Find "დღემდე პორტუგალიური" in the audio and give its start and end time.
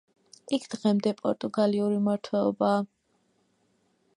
0.71-1.99